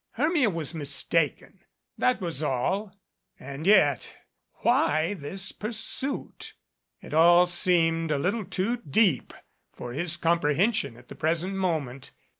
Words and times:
Hermia 0.13 0.49
was 0.49 0.73
mistaken 0.73 1.59
that 1.95 2.19
was 2.21 2.41
all. 2.41 2.99
And 3.39 3.67
yet 3.67 4.11
why 4.63 5.13
this 5.13 5.51
pursuit? 5.51 6.55
It 7.01 7.13
all 7.13 7.45
seemed 7.45 8.09
a 8.09 8.17
little 8.17 8.45
too 8.45 8.77
deep 8.77 9.31
for 9.71 9.93
his 9.93 10.17
comprehension 10.17 10.97
at 10.97 11.07
the 11.07 11.13
present 11.13 11.53
moment. 11.53 12.13